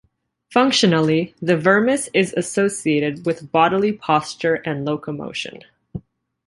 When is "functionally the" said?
0.51-1.55